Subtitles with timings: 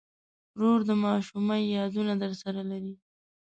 [0.55, 2.93] ورور د ماشومۍ یادونه درسره لري.